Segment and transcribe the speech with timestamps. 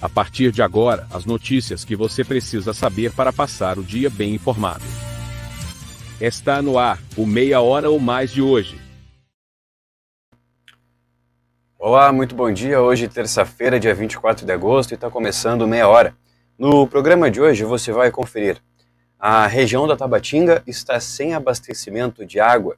[0.00, 4.32] A partir de agora, as notícias que você precisa saber para passar o dia bem
[4.32, 4.84] informado.
[6.20, 8.80] Está no ar, o Meia Hora ou Mais de hoje.
[11.76, 12.80] Olá, muito bom dia.
[12.80, 16.16] Hoje, terça-feira, dia 24 de agosto, e está começando Meia Hora.
[16.56, 18.62] No programa de hoje, você vai conferir.
[19.18, 22.76] A região da Tabatinga está sem abastecimento de água.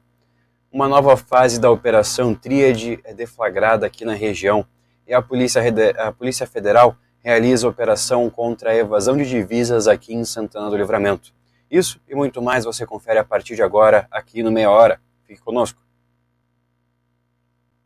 [0.71, 4.65] Uma nova fase da Operação Tríade é deflagrada aqui na região.
[5.05, 5.61] E a Polícia,
[5.99, 11.33] a Polícia Federal realiza operação contra a evasão de divisas aqui em Santana do Livramento.
[11.69, 14.99] Isso e muito mais você confere a partir de agora aqui no Meia Hora.
[15.23, 15.79] Fique conosco.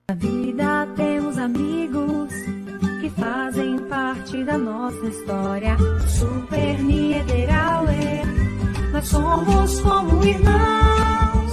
[0.10, 2.34] Na vida temos amigos
[3.02, 5.78] que fazem parte da nossa história.
[6.08, 8.24] Super Niederauer,
[8.92, 11.45] nós somos como irmãos.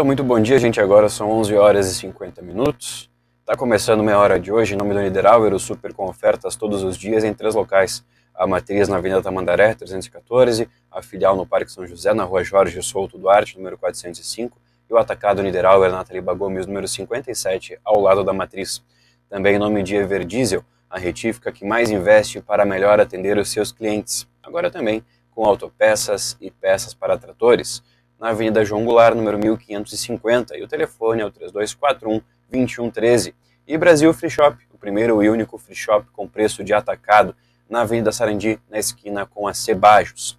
[0.00, 0.80] Então, muito bom dia, gente.
[0.80, 3.10] Agora são 11 horas e 50 minutos.
[3.40, 6.82] Está começando meia hora de hoje em nome do Niederauer, o super com ofertas todos
[6.82, 8.02] os dias em três locais.
[8.34, 12.82] A matriz na Avenida Tamandaré, 314, a filial no Parque São José, na Rua Jorge
[12.82, 14.56] Souto Duarte, número 405,
[14.88, 18.82] e o atacado Niederauer na Taliba Gomes, número 57, ao lado da matriz.
[19.28, 23.70] Também em nome de Everdiesel, a retífica que mais investe para melhor atender os seus
[23.70, 24.26] clientes.
[24.42, 27.82] Agora também com autopeças e peças para tratores
[28.20, 32.20] na Avenida João Goulart, número 1550, e o telefone é o 3241
[32.50, 33.34] 2113.
[33.66, 37.34] E Brasil Free Shop, o primeiro e único free shop com preço de atacado
[37.68, 40.38] na Avenida Sarandi, na esquina com a Cebajos.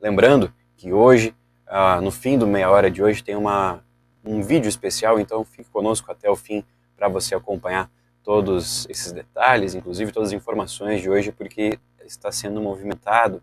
[0.00, 1.34] Lembrando que hoje,
[1.66, 3.82] ah, no fim do meia hora de hoje, tem uma,
[4.22, 6.62] um vídeo especial, então fique conosco até o fim
[6.94, 7.90] para você acompanhar
[8.22, 13.42] todos esses detalhes, inclusive todas as informações de hoje, porque está sendo movimentado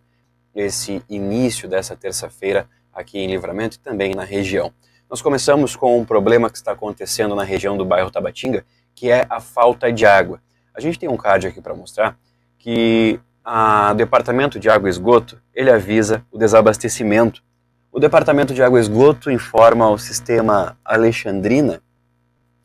[0.54, 4.74] esse início dessa terça-feira aqui em Livramento e também na região.
[5.10, 8.66] Nós começamos com um problema que está acontecendo na região do bairro Tabatinga,
[8.96, 10.42] que é a falta de água.
[10.74, 12.18] A gente tem um card aqui para mostrar
[12.58, 17.44] que o Departamento de Água e Esgoto ele avisa o desabastecimento.
[17.92, 21.82] O Departamento de Água e Esgoto informa o sistema Alexandrina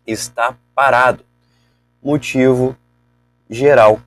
[0.06, 1.24] está parado.
[2.02, 2.76] Motivo
[3.50, 4.00] geral: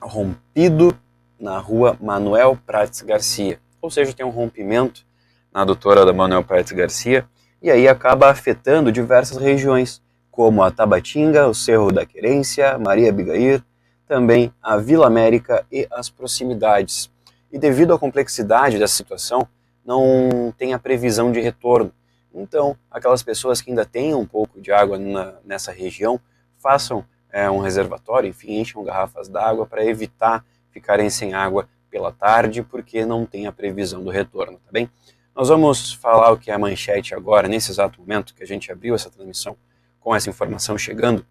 [0.00, 0.94] rompido
[1.38, 3.58] na rua Manuel Prates Garcia.
[3.80, 5.06] Ou seja, tem um rompimento
[5.52, 7.26] na doutora da Manuel Paes Garcia,
[7.62, 13.62] e aí acaba afetando diversas regiões, como a Tabatinga, o Cerro da Querência, Maria Bigair,
[14.06, 17.10] também a Vila América e as proximidades.
[17.52, 19.46] E devido à complexidade dessa situação,
[19.84, 21.92] não tem a previsão de retorno.
[22.32, 26.20] Então, aquelas pessoas que ainda têm um pouco de água na, nessa região,
[26.58, 32.62] façam é, um reservatório, enfim, encham garrafas d'água para evitar ficarem sem água pela tarde,
[32.62, 34.88] porque não tem a previsão do retorno, tá bem?
[35.34, 38.70] Nós vamos falar o que é a manchete agora, nesse exato momento que a gente
[38.70, 39.56] abriu essa transmissão
[40.00, 41.24] com essa informação chegando.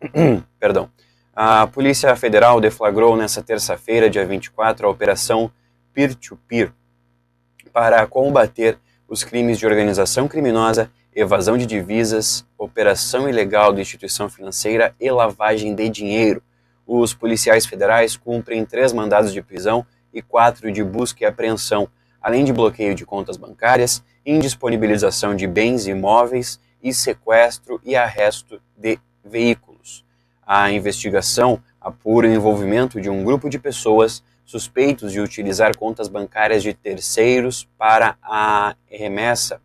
[0.58, 0.90] Perdão.
[1.32, 5.50] A Polícia Federal deflagrou nessa terça-feira, dia 24, a Operação
[5.92, 8.78] Peer-to-Peer -peer, para combater
[9.08, 15.74] os crimes de organização criminosa, evasão de divisas, operação ilegal de instituição financeira e lavagem
[15.74, 16.42] de dinheiro.
[16.86, 21.88] Os policiais federais cumprem três mandados de prisão e quatro de busca e apreensão
[22.24, 28.98] além de bloqueio de contas bancárias, indisponibilização de bens imóveis e sequestro e arresto de
[29.22, 30.02] veículos.
[30.46, 36.62] A investigação apura o envolvimento de um grupo de pessoas suspeitos de utilizar contas bancárias
[36.62, 39.60] de terceiros para a remessa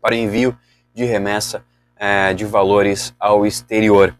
[0.00, 0.56] para envio
[0.94, 1.64] de remessa
[1.96, 4.16] é, de valores ao exterior.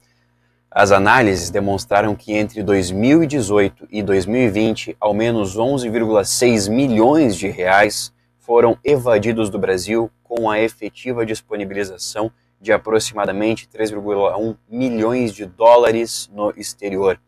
[0.79, 8.77] As análises demonstraram que entre 2018 e 2020, ao menos 11,6 milhões de reais foram
[8.85, 12.31] evadidos do Brasil com a efetiva disponibilização
[12.61, 17.19] de aproximadamente 3,1 milhões de dólares no exterior.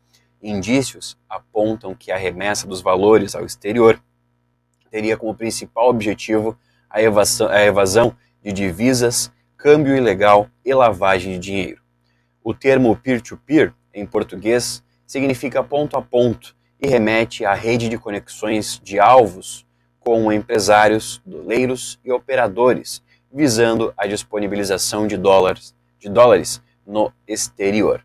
[0.43, 3.99] Indícios apontam que a remessa dos valores ao exterior
[4.91, 6.55] teria como principal objetivo
[6.91, 11.88] a evasão, a evasão de divisas, câmbio ilegal e lavagem de dinheiro.
[12.49, 17.99] O termo peer-to-peer, -peer, em português, significa ponto a ponto e remete à rede de
[17.99, 19.67] conexões de alvos
[20.01, 28.03] com empresários, doleiros e operadores, visando a disponibilização de dólares, de dólares no exterior.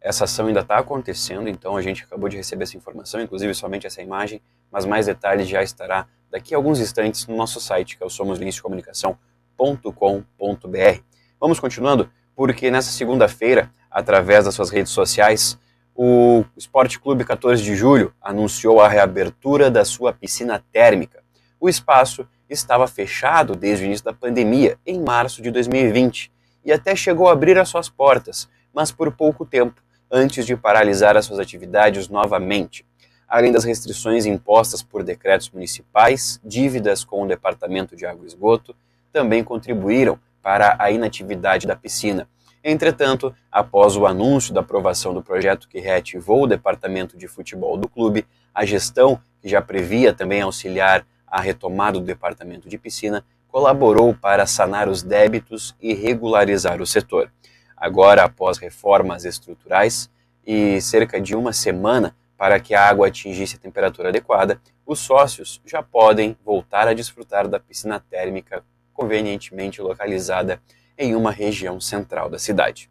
[0.00, 3.86] Essa ação ainda está acontecendo, então a gente acabou de receber essa informação, inclusive somente
[3.86, 4.40] essa imagem,
[4.72, 8.08] mas mais detalhes já estará daqui a alguns instantes no nosso site, que é o
[8.08, 11.02] somoslinsdecomunicação.com.br.
[11.38, 12.10] Vamos continuando?
[12.34, 15.58] Porque nessa segunda-feira, através das suas redes sociais,
[15.94, 21.22] o Esporte Clube 14 de Julho anunciou a reabertura da sua piscina térmica.
[21.60, 26.32] O espaço estava fechado desde o início da pandemia, em março de 2020,
[26.64, 29.80] e até chegou a abrir as suas portas, mas por pouco tempo,
[30.10, 32.84] antes de paralisar as suas atividades novamente.
[33.28, 38.74] Além das restrições impostas por decretos municipais, dívidas com o Departamento de Água e Esgoto
[39.12, 42.28] também contribuíram para a inatividade da piscina.
[42.62, 47.88] Entretanto, após o anúncio da aprovação do projeto que reativou o departamento de futebol do
[47.88, 54.14] clube, a gestão, que já previa também auxiliar a retomada do departamento de piscina, colaborou
[54.14, 57.32] para sanar os débitos e regularizar o setor.
[57.74, 60.10] Agora, após reformas estruturais
[60.46, 65.62] e cerca de uma semana para que a água atingisse a temperatura adequada, os sócios
[65.64, 68.62] já podem voltar a desfrutar da piscina térmica
[68.94, 70.62] convenientemente localizada
[70.96, 72.88] em uma região central da cidade.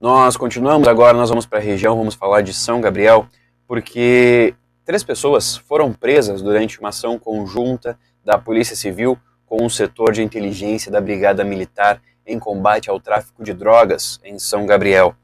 [0.00, 3.28] Nós continuamos agora, nós vamos para a região, vamos falar de São Gabriel,
[3.68, 4.52] porque
[4.84, 10.22] três pessoas foram presas durante uma ação conjunta da Polícia Civil com o setor de
[10.22, 15.14] inteligência da Brigada Militar em combate ao tráfico de drogas em São Gabriel.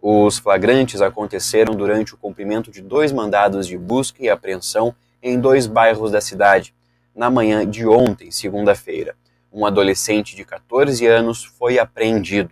[0.00, 5.66] Os flagrantes aconteceram durante o cumprimento de dois mandados de busca e apreensão em dois
[5.66, 6.74] bairros da cidade,
[7.14, 9.14] na manhã de ontem, segunda-feira.
[9.52, 12.50] Um adolescente de 14 anos foi apreendido.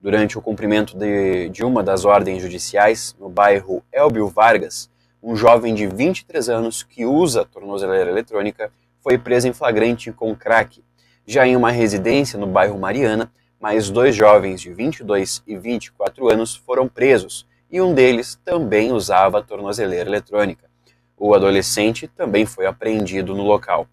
[0.00, 4.88] Durante o cumprimento de, de uma das ordens judiciais, no bairro Elbio Vargas,
[5.22, 8.72] um jovem de 23 anos que usa tornozeleira eletrônica
[9.02, 10.82] foi preso em flagrante com crack.
[11.26, 16.54] Já em uma residência no bairro Mariana, mais dois jovens de 22 e 24 anos
[16.54, 20.68] foram presos e um deles também usava tornozeleira eletrônica.
[21.16, 23.88] O adolescente também foi apreendido no local.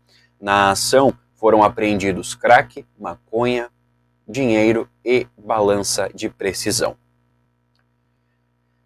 [0.46, 3.68] Na ação foram apreendidos crack, maconha,
[4.28, 6.96] dinheiro e balança de precisão.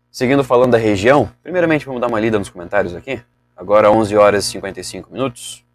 [0.10, 3.22] Seguindo falando da região, primeiramente vamos dar uma lida nos comentários aqui.
[3.58, 5.66] Agora 11 horas e 55 minutos.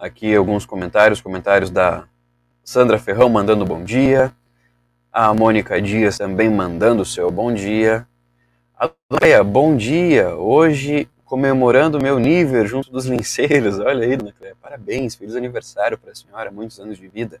[0.00, 2.04] Aqui alguns comentários, comentários da
[2.64, 4.32] Sandra Ferrão mandando bom dia.
[5.12, 8.08] A Mônica Dias também mandando seu bom dia.
[8.74, 10.34] A Dóia, bom dia.
[10.34, 13.80] Hoje comemorando o meu nível junto dos linceiros.
[13.80, 17.40] Olha aí, dona Cléia, parabéns, feliz aniversário para a senhora, muitos anos de vida.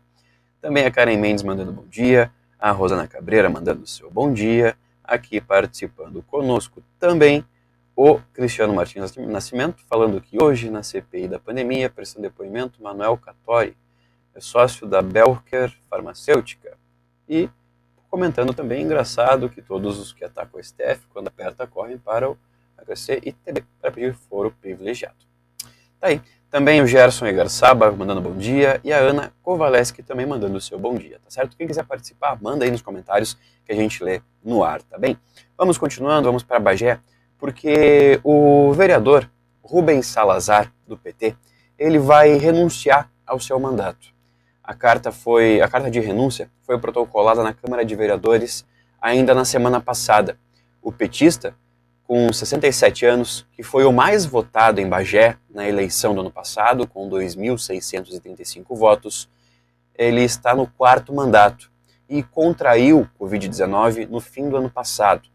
[0.60, 2.28] Também a Karen Mendes mandando bom dia,
[2.58, 7.44] a Rosana Cabreira mandando seu bom dia, aqui participando conosco também
[7.94, 13.76] o Cristiano Martins Nascimento, falando que hoje na CPI da pandemia, prestando depoimento, Manuel Catori,
[14.34, 16.76] é sócio da Belker Farmacêutica.
[17.28, 17.48] E
[18.10, 22.36] comentando também, engraçado, que todos os que atacam o STF, quando aperta, correm para o
[22.78, 25.16] HC e TB para pedir foro privilegiado.
[26.00, 26.20] Tá aí.
[26.50, 30.78] Também o Gerson Egarsaba mandando bom dia e a Ana Kovaleski também mandando o seu
[30.78, 31.56] bom dia, tá certo?
[31.56, 35.18] Quem quiser participar, manda aí nos comentários que a gente lê no ar, tá bem?
[35.58, 37.00] Vamos continuando, vamos para Bagé,
[37.38, 39.28] porque o vereador
[39.64, 41.34] Rubens Salazar, do PT,
[41.76, 44.14] ele vai renunciar ao seu mandato.
[44.62, 48.64] A carta foi, a carta de renúncia foi protocolada na Câmara de Vereadores
[49.00, 50.38] ainda na semana passada.
[50.80, 51.54] O petista
[52.06, 56.86] com 67 anos, que foi o mais votado em Bagé na eleição do ano passado,
[56.86, 59.28] com 2.635 votos,
[59.96, 61.70] ele está no quarto mandato
[62.08, 65.28] e contraiu Covid-19 no fim do ano passado.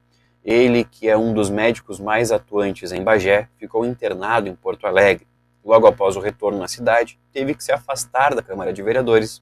[0.45, 5.27] Ele, que é um dos médicos mais atuantes em Bagé, ficou internado em Porto Alegre.
[5.65, 9.41] Logo após o retorno na cidade, teve que se afastar da Câmara de Vereadores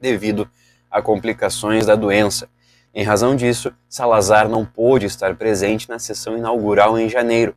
[0.00, 0.50] devido
[0.90, 2.48] a complicações da doença
[2.94, 7.56] em razão disso, Salazar não pôde estar presente na sessão inaugural em janeiro,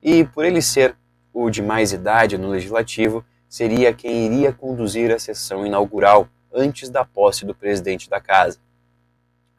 [0.00, 0.96] e por ele ser
[1.32, 7.04] o de mais idade no legislativo, seria quem iria conduzir a sessão inaugural antes da
[7.04, 8.58] posse do presidente da casa.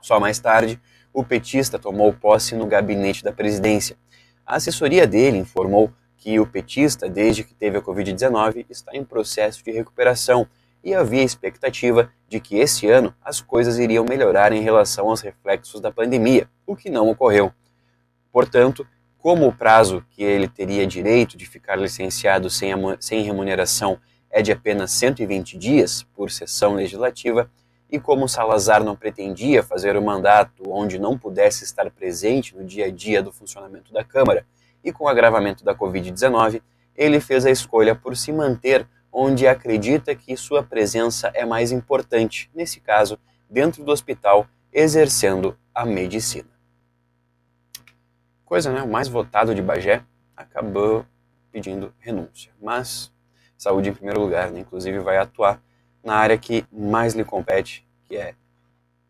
[0.02, 0.80] Só mais tarde,
[1.14, 3.98] o petista tomou posse no gabinete da presidência.
[4.46, 9.64] A assessoria dele informou que o petista, desde que teve a Covid-19, está em processo
[9.64, 10.48] de recuperação
[10.84, 15.82] e havia expectativa de que esse ano as coisas iriam melhorar em relação aos reflexos
[15.82, 17.52] da pandemia, o que não ocorreu.
[18.32, 18.86] Portanto,
[19.18, 24.52] como o prazo que ele teria direito de ficar licenciado sem, sem remuneração é de
[24.52, 27.50] apenas 120 dias por sessão legislativa,
[27.90, 32.86] e como Salazar não pretendia fazer o mandato onde não pudesse estar presente no dia
[32.86, 34.46] a dia do funcionamento da Câmara,
[34.84, 36.62] e com o agravamento da Covid-19,
[36.96, 38.88] ele fez a escolha por se manter
[39.20, 43.18] onde acredita que sua presença é mais importante, nesse caso,
[43.50, 46.52] dentro do hospital, exercendo a medicina.
[48.46, 48.84] Coisa, né?
[48.84, 50.04] O mais votado de Bagé
[50.36, 51.04] acabou
[51.52, 52.52] pedindo renúncia.
[52.62, 53.12] Mas
[53.58, 54.60] saúde em primeiro lugar, né?
[54.60, 55.60] inclusive vai atuar
[56.04, 58.36] na área que mais lhe compete, que é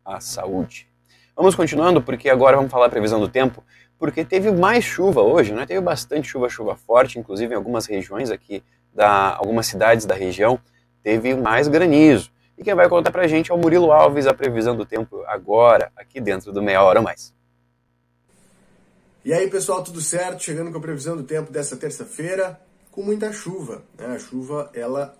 [0.06, 0.88] a saúde.
[1.36, 3.62] Vamos continuando, porque agora vamos falar a previsão do tempo,
[4.00, 5.66] porque teve mais chuva hoje, né?
[5.66, 8.64] Teve bastante chuva, chuva forte, inclusive em algumas regiões aqui,
[8.98, 10.60] da, algumas cidades da região,
[11.04, 12.32] teve mais granizo.
[12.58, 15.92] E quem vai contar pra gente é o Murilo Alves, a previsão do tempo agora,
[15.96, 17.32] aqui dentro do Meia Hora Mais.
[19.24, 20.44] E aí, pessoal, tudo certo?
[20.44, 23.84] Chegando com a previsão do tempo dessa terça-feira com muita chuva.
[23.96, 24.08] Né?
[24.08, 25.16] A chuva ela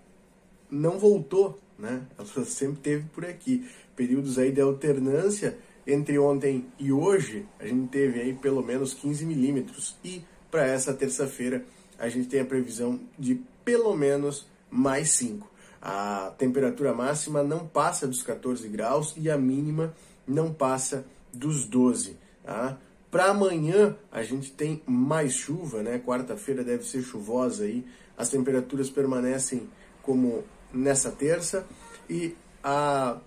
[0.72, 2.02] não voltou, né?
[2.18, 3.70] Ela sempre teve por aqui.
[3.96, 5.56] Períodos aí de alternância
[5.86, 9.96] entre ontem e hoje, a gente teve aí pelo menos 15 milímetros.
[10.04, 11.64] E para essa terça-feira,
[12.00, 15.46] a gente tem a previsão de pelo menos mais 5.
[15.82, 19.94] A temperatura máxima não passa dos 14 graus e a mínima
[20.26, 22.16] não passa dos 12.
[22.46, 22.78] Tá?
[23.12, 26.00] Para amanhã a gente tem mais chuva, né?
[26.00, 27.86] Quarta-feira deve ser chuvosa aí.
[28.18, 29.68] As temperaturas permanecem
[30.02, 31.68] como nessa terça
[32.10, 33.18] e a,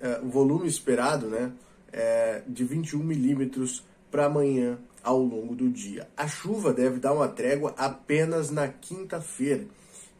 [0.00, 1.50] é, o volume esperado, né,
[1.90, 6.08] é de 21 milímetros para amanhã ao longo do dia.
[6.16, 9.66] A chuva deve dar uma trégua apenas na quinta-feira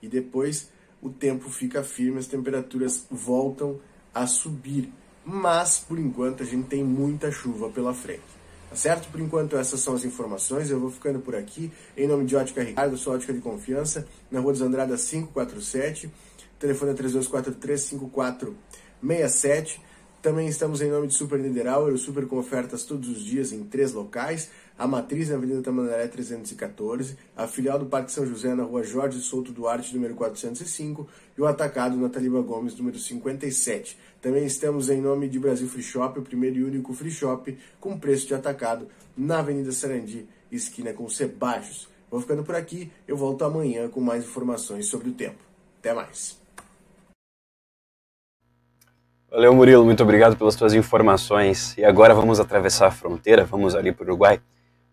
[0.02, 0.70] e depois
[1.02, 3.78] o tempo fica firme, as temperaturas voltam
[4.14, 4.92] a subir.
[5.24, 8.40] Mas por enquanto a gente tem muita chuva pela frente.
[8.70, 9.10] Tá certo?
[9.10, 10.70] Por enquanto, essas são as informações.
[10.70, 11.72] Eu vou ficando por aqui.
[11.96, 16.08] Em nome de Ótica Ricardo, sou Ótica de Confiança, na Rua dos Andradas 547.
[16.56, 19.80] Telefone é 3243-5467.
[20.22, 23.64] Também estamos em nome de Super Niederauer, o Super com ofertas todos os dias em
[23.64, 24.50] três locais.
[24.76, 29.18] A Matriz na Avenida Tamandaré 314, a filial do Parque São José na Rua Jorge
[29.20, 33.98] Souto Duarte, número 405, e o Atacado na Taliba Gomes, número 57.
[34.20, 37.98] Também estamos em nome de Brasil Free Shop, o primeiro e único free shop com
[37.98, 41.88] preço de atacado na Avenida Sarandi, esquina com Sebajos.
[42.10, 45.38] Vou ficando por aqui, eu volto amanhã com mais informações sobre o tempo.
[45.78, 46.39] Até mais.
[49.32, 51.78] Valeu, Murilo, muito obrigado pelas suas informações.
[51.78, 54.40] E agora vamos atravessar a fronteira, vamos ali para o Uruguai,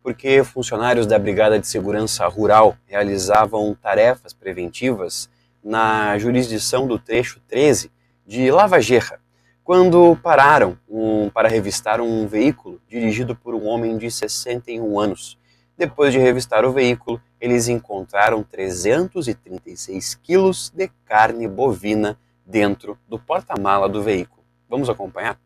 [0.03, 5.27] porque funcionários da Brigada de Segurança Rural realizavam tarefas preventivas
[5.63, 7.91] na jurisdição do trecho 13
[8.27, 9.19] de Lavageira,
[9.63, 15.35] quando pararam um, para revistar um veículo dirigido por um homem de 61 anos.
[15.75, 23.89] Depois de revistar o veículo, eles encontraram 336 quilos de carne bovina dentro do porta-mala
[23.89, 24.43] do veículo.
[24.69, 25.37] Vamos acompanhar?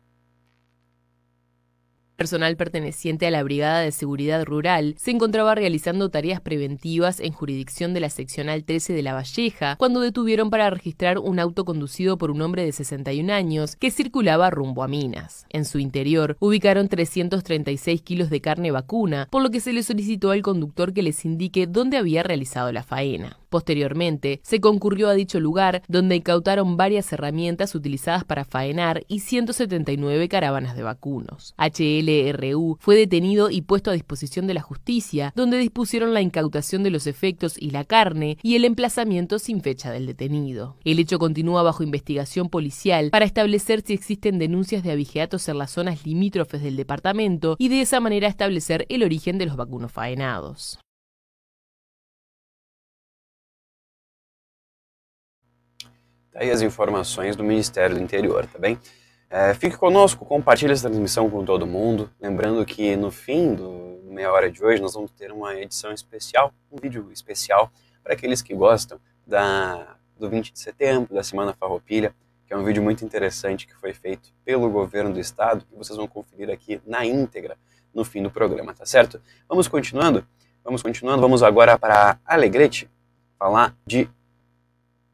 [2.22, 7.94] personal perteneciente a la Brigada de Seguridad Rural se encontraba realizando tareas preventivas en jurisdicción
[7.94, 12.30] de la seccional 13 de La Valleja cuando detuvieron para registrar un auto conducido por
[12.30, 15.46] un hombre de 61 años que circulaba rumbo a Minas.
[15.48, 20.30] En su interior ubicaron 336 kilos de carne vacuna, por lo que se le solicitó
[20.30, 23.41] al conductor que les indique dónde había realizado la faena.
[23.52, 30.26] Posteriormente, se concurrió a dicho lugar donde incautaron varias herramientas utilizadas para faenar y 179
[30.30, 31.54] caravanas de vacunos.
[31.58, 36.92] HLRU fue detenido y puesto a disposición de la justicia, donde dispusieron la incautación de
[36.92, 40.78] los efectos y la carne y el emplazamiento sin fecha del detenido.
[40.82, 45.72] El hecho continúa bajo investigación policial para establecer si existen denuncias de abigeatos en las
[45.72, 50.78] zonas limítrofes del departamento y de esa manera establecer el origen de los vacunos faenados.
[56.32, 58.78] Tá aí as informações do Ministério do Interior, tá bem?
[59.28, 62.10] É, fique conosco, compartilhe essa transmissão com todo mundo.
[62.18, 66.52] Lembrando que no fim do meia hora de hoje nós vamos ter uma edição especial,
[66.70, 67.70] um vídeo especial
[68.02, 72.14] para aqueles que gostam da, do 20 de setembro, da Semana Farroupilha,
[72.46, 75.96] que é um vídeo muito interessante que foi feito pelo governo do estado, que vocês
[75.98, 77.58] vão conferir aqui na íntegra
[77.92, 79.20] no fim do programa, tá certo?
[79.46, 80.26] Vamos continuando?
[80.64, 82.90] Vamos continuando, vamos agora para Alegrete
[83.38, 84.08] falar de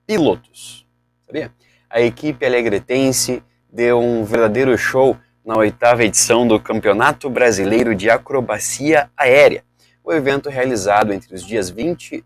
[0.07, 0.88] pilotos.
[1.29, 1.53] Sabia?
[1.91, 9.11] A equipe alegretense deu um verdadeiro show na oitava edição do Campeonato Brasileiro de Acrobacia
[9.15, 9.63] Aérea,
[10.03, 12.25] o evento realizado entre os dias 20,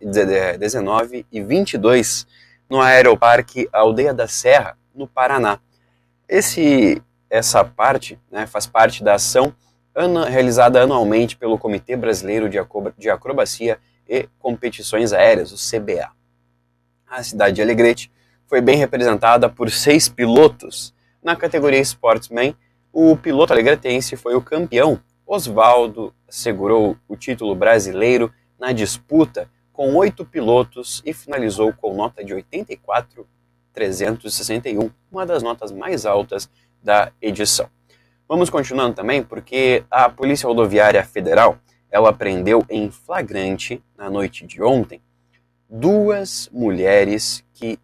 [0.57, 2.29] 19 e 22
[2.71, 5.59] no Aeroparque Aldeia da Serra, no Paraná.
[6.29, 9.53] Esse, essa parte né, faz parte da ação
[10.31, 16.09] realizada anualmente pelo Comitê Brasileiro de Acrobacia e Competições Aéreas, o CBA.
[17.11, 18.09] A cidade de Alegrete
[18.47, 20.95] foi bem representada por seis pilotos.
[21.23, 22.57] Na categoria Sportsman,
[22.93, 24.99] o piloto alegretense foi o campeão.
[25.27, 32.35] Oswaldo segurou o título brasileiro na disputa com oito pilotos e finalizou com nota de
[32.35, 36.51] 84,361, uma das notas mais altas
[36.83, 37.69] da edição.
[38.29, 41.59] Vamos continuando também porque a Polícia Rodoviária Federal
[41.91, 45.01] ela prendeu em flagrante na noite de ontem
[45.75, 47.79] duas mulheres que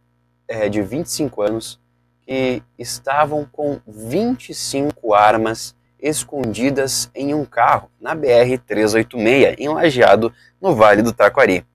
[0.48, 1.78] é, de 25 anos
[2.22, 10.74] que estavam com 25 armas escondidas em um carro na BR 386 em Lajeado, no
[10.74, 11.66] Vale do Taquari.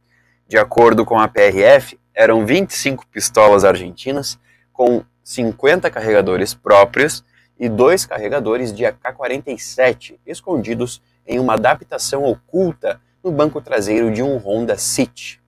[0.47, 4.39] De acordo com a PRF, eram 25 pistolas argentinas
[4.71, 7.23] com 50 carregadores próprios
[7.57, 14.37] e dois carregadores de AK-47 escondidos em uma adaptação oculta no banco traseiro de um
[14.37, 15.41] Honda City.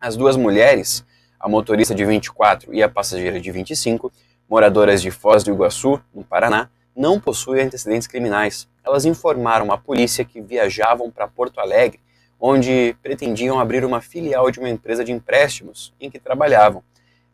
[0.00, 1.04] As duas mulheres,
[1.38, 4.12] a motorista de 24 e a passageira de 25,
[4.48, 8.68] moradoras de Foz do Iguaçu, no Paraná, não possuem antecedentes criminais.
[8.84, 12.00] Elas informaram à polícia que viajavam para Porto Alegre,
[12.40, 16.82] onde pretendiam abrir uma filial de uma empresa de empréstimos em que trabalhavam.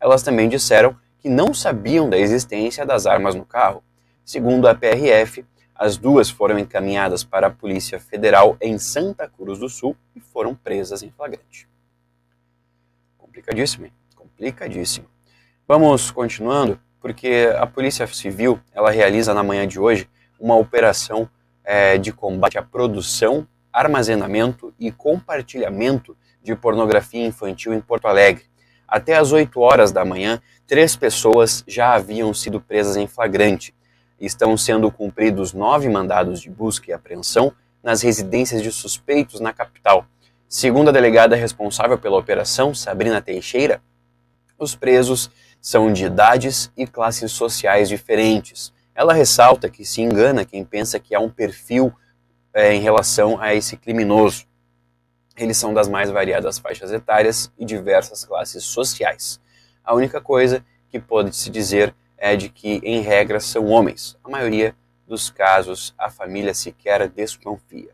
[0.01, 3.83] Elas também disseram que não sabiam da existência das armas no carro.
[4.25, 5.45] Segundo a PRF,
[5.75, 10.55] as duas foram encaminhadas para a Polícia Federal em Santa Cruz do Sul e foram
[10.55, 11.67] presas em flagrante.
[13.35, 15.09] Complicadíssimo, complicadíssimo.
[15.67, 21.29] Vamos continuando, porque a Polícia Civil ela realiza na manhã de hoje uma operação
[21.65, 28.45] é, de combate à produção, armazenamento e compartilhamento de pornografia infantil em Porto Alegre.
[28.87, 33.75] Até às 8 horas da manhã, três pessoas já haviam sido presas em flagrante.
[34.21, 40.07] Estão sendo cumpridos nove mandados de busca e apreensão nas residências de suspeitos na capital.
[40.49, 43.83] Segundo a delegada responsável pela operação, Sabrina Teixeira,
[44.59, 45.31] os presos
[45.61, 48.73] são de idades e classes sociais diferentes.
[48.95, 51.93] Ela ressalta que se engana quem pensa que há um perfil
[52.53, 54.47] é, em relação a esse criminoso.
[55.37, 59.41] Eles são das mais variadas faixas etárias e diversas classes sociais.
[59.83, 64.17] A única coisa que pode se dizer é de que, em regra, são homens.
[64.23, 64.77] A maioria
[65.07, 67.93] dos casos, a família sequer desconfia.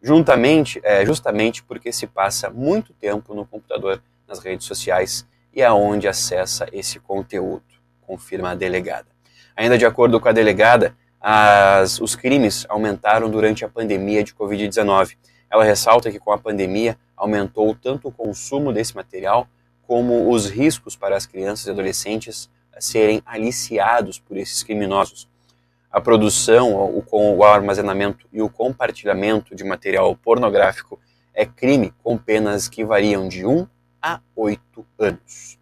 [0.00, 6.06] Juntamente, é, justamente porque se passa muito tempo no computador, nas redes sociais e aonde
[6.06, 7.64] acessa esse conteúdo,
[8.06, 9.08] confirma a delegada.
[9.56, 15.16] Ainda de acordo com a delegada, as, os crimes aumentaram durante a pandemia de Covid-19.
[15.50, 19.48] Ela ressalta que com a pandemia aumentou tanto o consumo desse material
[19.82, 25.27] como os riscos para as crianças e adolescentes serem aliciados por esses criminosos.
[25.90, 31.00] A produção, o, o armazenamento e o compartilhamento de material pornográfico
[31.34, 33.66] é crime com penas que variam de 1
[34.02, 35.58] a 8 anos.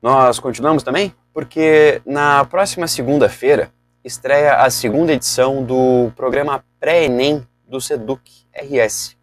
[0.00, 3.72] Nós continuamos também porque na próxima segunda-feira
[4.04, 9.16] estreia a segunda edição do programa Pré-ENEM do SEDUC RS.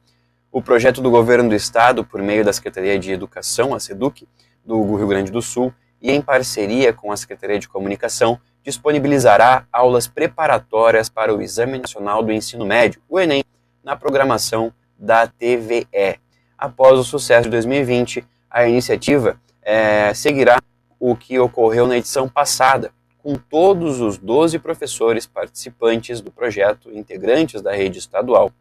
[0.52, 4.28] O projeto do governo do estado, por meio da Secretaria de Educação, a SEDUC,
[4.66, 10.08] do Rio Grande do Sul, e em parceria com a Secretaria de Comunicação, disponibilizará aulas
[10.08, 13.44] preparatórias para o Exame Nacional do Ensino Médio, o Enem,
[13.84, 16.20] na programação da TVE.
[16.58, 20.60] Após o sucesso de 2020, a iniciativa é, seguirá
[21.00, 27.62] o que ocorreu na edição passada, com todos os 12 professores participantes do projeto, integrantes
[27.62, 28.52] da rede estadual.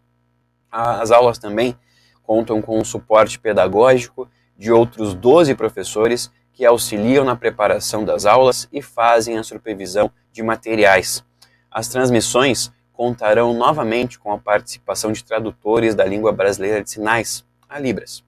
[0.71, 1.79] As aulas também
[2.23, 8.69] contam com o suporte pedagógico de outros 12 professores que auxiliam na preparação das aulas
[8.73, 11.25] e fazem a supervisão de materiais.
[11.71, 17.79] As transmissões contarão novamente com a participação de tradutores da língua brasileira de sinais, a
[17.79, 18.25] Libras,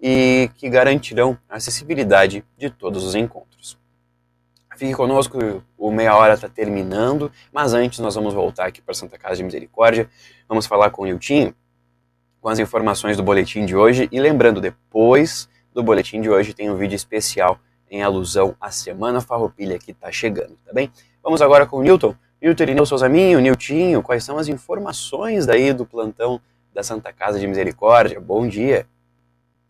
[0.00, 3.78] e que garantirão a acessibilidade de todos os encontros.
[4.78, 5.36] Fique conosco,
[5.76, 9.42] o meia hora está terminando, mas antes nós vamos voltar aqui para Santa Casa de
[9.42, 10.08] Misericórdia.
[10.48, 11.52] Vamos falar com o Niltinho,
[12.40, 14.08] com as informações do boletim de hoje.
[14.12, 17.58] E lembrando, depois do boletim de hoje tem um vídeo especial
[17.90, 20.90] em alusão à Semana Farroupilha que está chegando, tá bem?
[21.22, 22.14] Vamos agora com o Newton.
[22.40, 26.40] Newton Irineu Souza Minho, Niltinho, quais são as informações daí do plantão
[26.72, 28.20] da Santa Casa de Misericórdia?
[28.20, 28.86] Bom dia.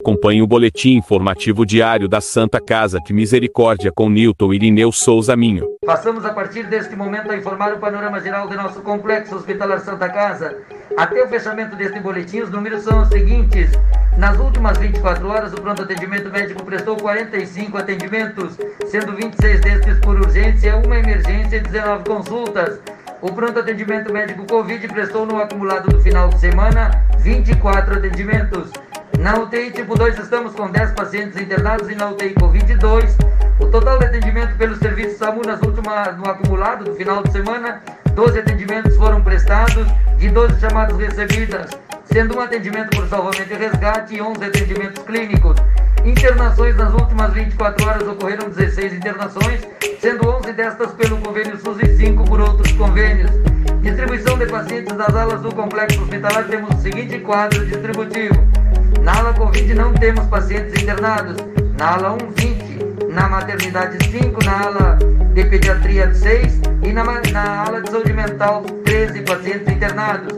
[0.00, 5.66] Acompanhe o boletim informativo diário da Santa Casa de Misericórdia com Newton Irineu Souza Minho.
[5.84, 10.08] Passamos a partir deste momento a informar o panorama geral do nosso complexo hospitalar Santa
[10.08, 10.62] Casa.
[10.96, 13.72] Até o fechamento deste boletim, os números são os seguintes.
[14.18, 20.18] Nas últimas 24 horas, o pronto atendimento médico prestou 45 atendimentos, sendo 26 destes por
[20.18, 22.80] urgência, uma emergência e 19 consultas.
[23.22, 28.72] O pronto atendimento médico Covid prestou no acumulado do final de semana 24 atendimentos.
[29.20, 33.18] Na UTI tipo 2 estamos com 10 pacientes internados e na UTI Covid 2.
[33.60, 37.80] O total de atendimento pelo serviço SAMU nas últimas, no acumulado do final de semana,
[38.14, 39.86] 12 atendimentos foram prestados
[40.18, 41.70] e 12 chamadas recebidas,
[42.12, 45.56] sendo um atendimento por salvamento e resgate e 11 atendimentos clínicos.
[46.04, 49.60] Internações nas últimas 24 horas ocorreram 16 internações,
[50.00, 53.30] sendo 11 destas pelo convênio SUS e 5 por outros convênios.
[53.82, 58.34] Distribuição de pacientes das alas do complexo hospitalar temos o seguinte quadro distributivo.
[59.02, 61.36] Na ala Covid não temos pacientes internados.
[61.78, 63.12] Na ala 1, 20.
[63.12, 64.44] Na maternidade 5.
[64.44, 64.98] Na ala
[65.34, 66.60] de pediatria 6.
[66.82, 70.37] E na, na ala de saúde mental 13 pacientes internados.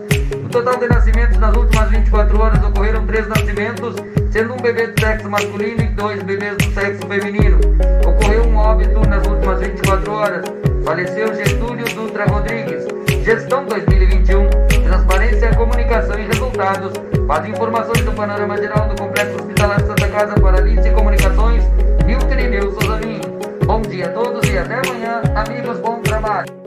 [0.51, 3.95] Total de nascimentos nas últimas 24 horas ocorreram 3 nascimentos,
[4.33, 7.61] sendo um bebê do sexo masculino e dois bebês do sexo feminino.
[8.05, 10.45] Ocorreu um óbito nas últimas 24 horas.
[10.85, 12.85] Faleceu Getúlio Dutra Rodrigues.
[13.25, 14.51] Gestão 2021.
[14.83, 16.93] Transparência, comunicação e resultados.
[17.29, 21.63] Para informações do panorama geral do Complexo Hospitalar Santa Casa para Alice Comunicações,
[22.05, 23.21] Milton Ineu Souzamin.
[23.67, 26.60] Bom dia a todos e até amanhã, amigos, bom trabalho.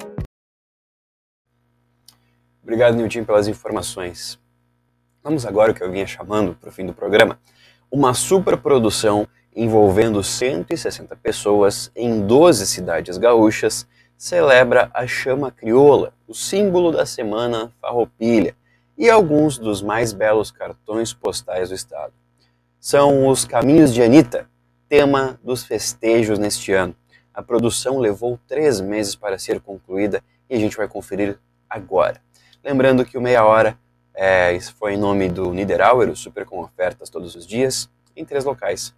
[2.63, 4.39] Obrigado, Nilton, pelas informações.
[5.21, 7.37] Vamos agora o que eu vinha chamando para o fim do programa,
[7.91, 13.85] uma superprodução envolvendo 160 pessoas em 12 cidades gaúchas
[14.17, 18.55] celebra a chama crioula, o símbolo da semana farroupilha,
[18.97, 22.13] e alguns dos mais belos cartões postais do estado.
[22.79, 24.47] São os Caminhos de Anitta,
[24.87, 26.95] tema dos festejos neste ano.
[27.33, 31.37] A produção levou três meses para ser concluída e a gente vai conferir
[31.69, 32.21] agora.
[32.63, 33.77] Lembrando que o Meia Hora
[34.15, 38.45] é, foi em nome do Niederauer, o super com ofertas todos os dias, em três
[38.45, 38.95] locais.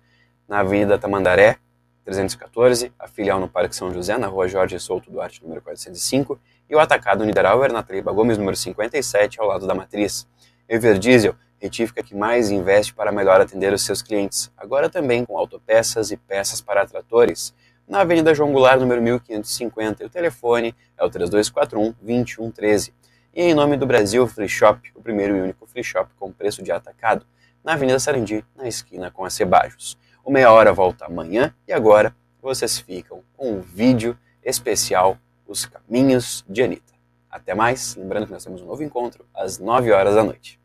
[0.48, 1.58] Na Avenida Tamandaré,
[2.04, 6.76] 314, a filial no Parque São José, na rua Jorge Souto Duarte, número 405, e
[6.76, 10.28] o atacado Niederauer na Treiba Gomes, número 57, ao lado da matriz.
[10.70, 16.12] Everdiesel, retífica que mais investe para melhor atender os seus clientes, agora também com autopeças
[16.12, 17.52] e peças para tratores.
[17.88, 22.94] Na Avenida João Goulart, número 1550, e o telefone é o 3241-2113.
[23.36, 26.64] E em nome do Brasil Free Shop, o primeiro e único free shop com preço
[26.64, 27.26] de atacado,
[27.62, 29.98] na Avenida Sarandi, na esquina com a Cebajos.
[30.24, 36.46] O Meia Hora volta amanhã e agora vocês ficam com um vídeo especial Os Caminhos
[36.48, 36.94] de Anitta.
[37.30, 40.58] Até mais, lembrando que nós temos um novo encontro às 9 horas da noite.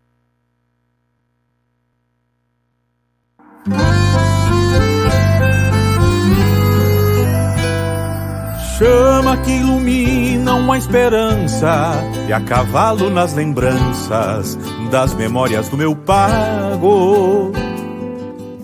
[8.81, 11.93] Chama que ilumina uma esperança
[12.27, 14.59] e a cavalo nas lembranças
[14.91, 17.53] das memórias do meu pago.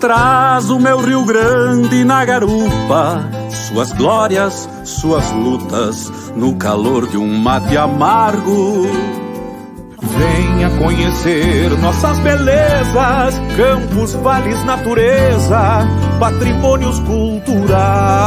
[0.00, 7.36] Traz o meu Rio Grande na garupa, suas glórias, suas lutas, no calor de um
[7.36, 8.86] mate amargo.
[10.00, 15.86] Venha conhecer nossas belezas, campos, vales, natureza,
[16.18, 18.26] patrimônios culturais.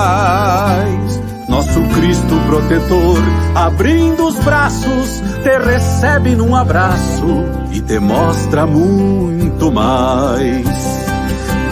[1.49, 3.19] Nosso Cristo protetor,
[3.55, 10.67] abrindo os braços, te recebe num abraço e te mostra muito mais.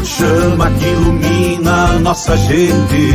[0.03, 3.13] Chama que ilumina nossa gente,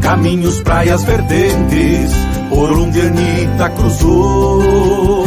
[0.00, 2.10] caminhos, praias verdentes,
[2.48, 5.24] por onde Anitta cruzou.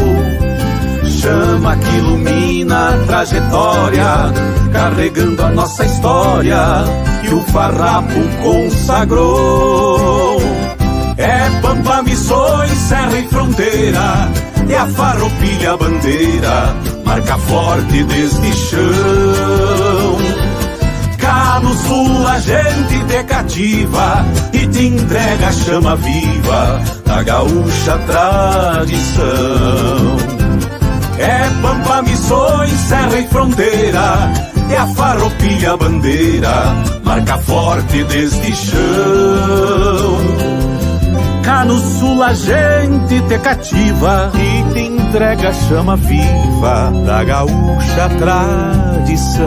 [1.05, 4.33] Chama que ilumina a trajetória,
[4.73, 6.57] carregando a nossa história,
[7.21, 10.30] que o farrapo consagrou.
[11.71, 14.29] Pampa, Missões, Serra e Fronteira,
[14.67, 18.81] é a farroupilha bandeira, marca forte deste chão.
[21.17, 27.97] Cá no sul a gente te cativa e te entrega a chama viva da gaúcha
[27.99, 29.27] tradição.
[31.19, 34.29] É Pampa, Missões, Serra e Fronteira,
[34.69, 40.20] é a farroupilha bandeira, marca forte deste chão.
[41.51, 48.09] Cá no sul a gente te cativa e te entrega a chama viva da gaúcha
[48.17, 49.41] tradição.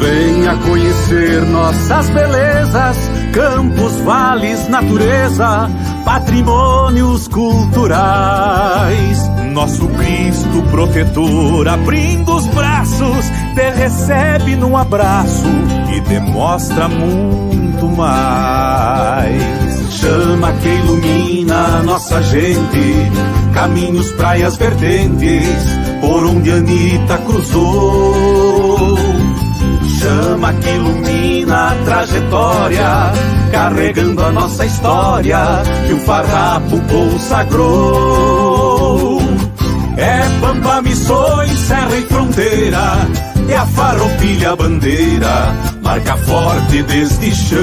[0.00, 2.96] Venha conhecer nossas belezas,
[3.34, 5.68] campos, vales, natureza,
[6.06, 9.30] patrimônios culturais.
[9.50, 15.44] Nosso Cristo protetor, abrindo os braços, te recebe num abraço
[15.92, 19.42] e demonstra muito mais.
[19.90, 23.10] Chama que ilumina nossa gente,
[23.52, 25.64] caminhos, praias verdentes,
[26.00, 28.96] por onde Anitta cruzou.
[29.98, 33.12] Chama que ilumina a trajetória,
[33.50, 35.38] carregando a nossa história,
[35.86, 38.59] que o farrapo consagrou.
[40.00, 43.06] É Pampa, Missões, Serra e Fronteira,
[43.50, 47.60] é a farroupilha bandeira, marca forte deste chão.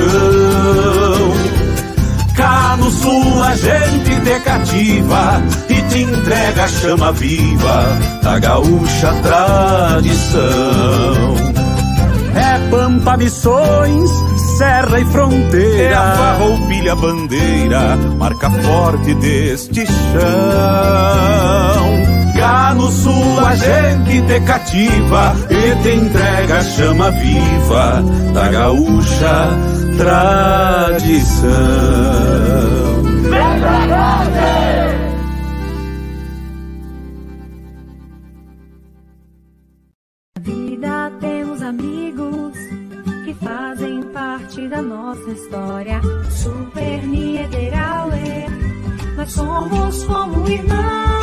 [2.36, 9.12] Cá no sul a gente te cativa e te entrega a chama viva da gaúcha
[9.24, 10.38] tradição.
[12.36, 14.12] É Pampa, Missões,
[14.60, 15.82] Serra e Fronteira.
[15.82, 20.28] É a farroupilha bandeira, marca forte deste chão.
[22.76, 29.50] No sul a gente te cativa e te entrega a chama viva da gaúcha
[29.98, 31.18] tradição.
[40.36, 42.54] Na vida temos amigos
[43.26, 46.00] que fazem parte da nossa história.
[46.30, 48.48] Super Niederauer,
[49.16, 51.17] nós somos como irmãos.